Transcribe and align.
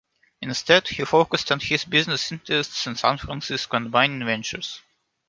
Instead, 0.41 0.87
he 0.87 1.05
focused 1.05 1.51
on 1.51 1.59
his 1.59 1.85
business 1.85 2.31
interests 2.31 2.87
in 2.87 2.95
San 2.95 3.19
Francisco 3.19 3.77
and 3.77 3.91
mining 3.91 4.25
ventures. 4.25 4.81